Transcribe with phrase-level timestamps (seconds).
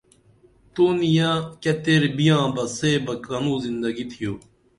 [0.73, 1.31] تو نِیہ
[1.61, 4.33] کیہ تیر بِیاں بہ سے بہ کنوں زندگی تِھیو